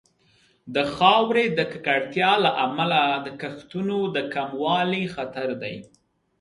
د 0.75 0.77
خاورې 0.95 1.45
د 1.57 1.59
ککړتیا 1.71 2.31
له 2.45 2.51
امله 2.65 3.01
د 3.25 3.27
کښتونو 3.41 3.97
د 4.15 4.17
کموالي 4.33 5.03
خطر 5.15 5.49
دی. 5.61 5.75